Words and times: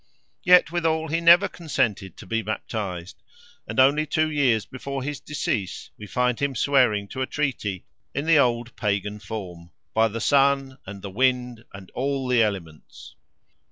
Yet 0.41 0.71
withal 0.71 1.09
he 1.09 1.21
never 1.21 1.47
consented 1.47 2.17
to 2.17 2.25
be 2.25 2.41
baptized; 2.41 3.21
and 3.67 3.79
only 3.79 4.07
two 4.07 4.31
years 4.31 4.65
before 4.65 5.03
his 5.03 5.19
decease, 5.19 5.91
we 5.95 6.07
find 6.07 6.39
him 6.39 6.55
swearing 6.55 7.07
to 7.09 7.21
a 7.21 7.27
treaty, 7.27 7.85
in 8.11 8.25
the 8.25 8.39
old 8.39 8.75
Pagan 8.75 9.19
form—"by 9.19 10.07
the 10.07 10.19
Sun, 10.19 10.79
and 10.87 11.03
the 11.03 11.11
Wind, 11.11 11.65
and 11.71 11.91
all 11.91 12.27
the 12.27 12.41
Elements." 12.41 13.13